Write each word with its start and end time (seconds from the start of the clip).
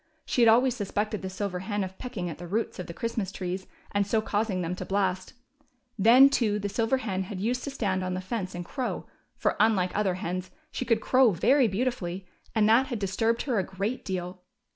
She 0.25 0.41
had 0.41 0.49
always 0.49 0.75
suspected 0.75 1.21
the 1.21 1.29
silver 1.29 1.59
hen 1.59 1.83
of 1.83 1.99
pecking 1.99 2.27
at 2.27 2.39
the 2.39 2.47
roots 2.47 2.79
of 2.79 2.87
the 2.87 2.93
Christmas 2.95 3.31
trees 3.31 3.67
and 3.91 4.07
so 4.07 4.19
causing 4.19 4.63
them 4.63 4.75
to 4.77 4.83
blast; 4.83 5.33
then, 5.95 6.27
too, 6.27 6.57
the 6.57 6.69
silver 6.69 6.97
hen 6.97 7.25
had 7.25 7.39
used 7.39 7.63
to 7.65 7.69
stand 7.69 8.03
on 8.03 8.15
the 8.15 8.19
fence 8.19 8.55
and 8.55 8.65
crow; 8.65 9.05
for, 9.35 9.55
unlike 9.59 9.95
other 9.95 10.15
hens, 10.15 10.49
she 10.71 10.85
could 10.85 11.01
crow 11.01 11.29
very 11.29 11.67
beautifully, 11.67 12.25
and 12.55 12.67
that 12.67 12.87
had 12.87 12.97
disturbed 12.97 13.43
her 13.43 13.59
a 13.59 13.63
great 13.63 14.03
deal. 14.03 14.41